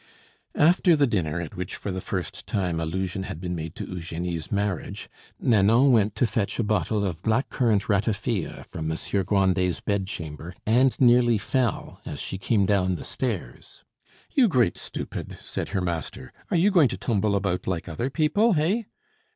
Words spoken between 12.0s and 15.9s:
as she came down the stairs. "You great stupid!" said her